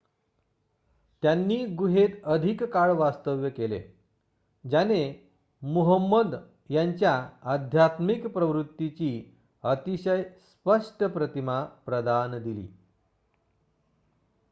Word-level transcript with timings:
त्यांनी 1.23 1.65
गुहेत 1.75 2.09
अधिक 2.25 2.63
काळ 2.63 2.91
वास्तव्य 2.91 3.49
केले 3.49 3.79
ज्याने 4.63 5.01
मुहम्मद 5.61 6.35
यांच्या 6.69 7.13
आध्यात्मिक 7.43 8.25
प्रवृत्तीची 8.27 9.11
अतिशय 9.63 10.23
स्पष्ट 10.23 11.03
प्रतिमा 11.03 11.63
प्रदान 11.85 12.37
दिली 12.43 12.67